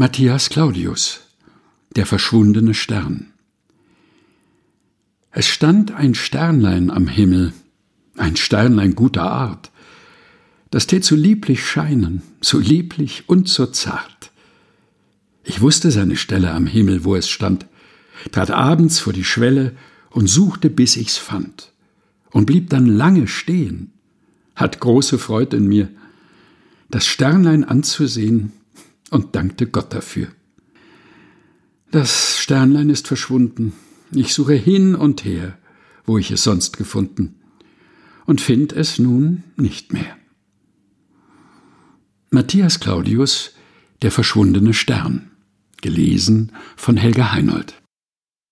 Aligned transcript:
Matthias 0.00 0.48
Claudius 0.48 1.22
Der 1.96 2.06
verschwundene 2.06 2.72
Stern 2.72 3.32
Es 5.32 5.48
stand 5.48 5.90
ein 5.90 6.14
Sternlein 6.14 6.88
am 6.88 7.08
Himmel, 7.08 7.52
ein 8.16 8.36
Sternlein 8.36 8.94
guter 8.94 9.28
Art, 9.28 9.72
das 10.70 10.86
tät 10.86 11.04
so 11.04 11.16
lieblich 11.16 11.66
scheinen, 11.66 12.22
so 12.40 12.60
lieblich 12.60 13.28
und 13.28 13.48
so 13.48 13.66
zart. 13.66 14.30
Ich 15.42 15.62
wusste 15.62 15.90
seine 15.90 16.14
Stelle 16.14 16.52
am 16.52 16.68
Himmel, 16.68 17.02
wo 17.02 17.16
es 17.16 17.28
stand, 17.28 17.66
trat 18.30 18.52
abends 18.52 19.00
vor 19.00 19.12
die 19.12 19.24
Schwelle 19.24 19.74
und 20.10 20.28
suchte, 20.28 20.70
bis 20.70 20.96
ich's 20.96 21.16
fand, 21.16 21.72
und 22.30 22.46
blieb 22.46 22.70
dann 22.70 22.86
lange 22.86 23.26
stehen, 23.26 23.90
hat 24.54 24.78
große 24.78 25.18
Freude 25.18 25.56
in 25.56 25.66
mir, 25.66 25.88
das 26.88 27.04
Sternlein 27.04 27.64
anzusehen 27.64 28.52
und 29.10 29.34
dankte 29.34 29.66
Gott 29.66 29.92
dafür. 29.92 30.28
Das 31.90 32.38
Sternlein 32.38 32.90
ist 32.90 33.08
verschwunden. 33.08 33.72
Ich 34.12 34.34
suche 34.34 34.54
hin 34.54 34.94
und 34.94 35.24
her, 35.24 35.58
wo 36.04 36.18
ich 36.18 36.30
es 36.30 36.42
sonst 36.42 36.76
gefunden, 36.76 37.36
und 38.26 38.40
find 38.40 38.72
es 38.72 38.98
nun 38.98 39.44
nicht 39.56 39.92
mehr. 39.92 40.16
Matthias 42.30 42.80
Claudius 42.80 43.54
Der 44.02 44.12
verschwundene 44.12 44.74
Stern 44.74 45.30
gelesen 45.80 46.52
von 46.76 46.96
Helga 46.96 47.32
Heinold 47.32 47.74